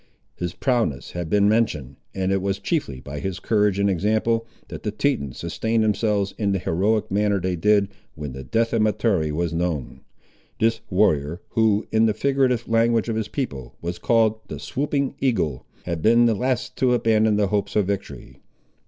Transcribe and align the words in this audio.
His 0.33 0.55
prowess 0.55 1.11
has 1.11 1.25
been 1.27 1.47
mentioned; 1.47 1.95
and 2.15 2.31
it 2.31 2.41
was 2.41 2.57
chiefly 2.57 2.99
by 3.01 3.19
his 3.19 3.39
courage 3.39 3.77
and 3.77 3.87
example, 3.87 4.47
that 4.69 4.81
the 4.81 4.89
Tetons 4.89 5.37
sustained 5.37 5.83
themselves 5.83 6.33
in 6.39 6.53
the 6.53 6.57
heroic 6.57 7.11
manner 7.11 7.39
they 7.39 7.55
did, 7.55 7.87
when 8.15 8.33
the 8.33 8.43
death 8.43 8.73
of 8.73 8.81
Mahtoree 8.81 9.31
was 9.31 9.53
known. 9.53 10.01
This 10.57 10.81
warrior, 10.89 11.39
who, 11.49 11.85
in 11.91 12.07
the 12.07 12.15
figurative 12.15 12.67
language 12.67 13.09
of 13.09 13.15
his 13.15 13.27
people, 13.27 13.75
was 13.79 13.99
called 13.99 14.39
"the 14.47 14.57
Swooping 14.57 15.13
Eagle," 15.19 15.67
had 15.83 16.01
been 16.01 16.25
the 16.25 16.33
last 16.33 16.75
to 16.77 16.95
abandon 16.95 17.35
the 17.35 17.49
hopes 17.49 17.75
of 17.75 17.85
victory. 17.85 18.39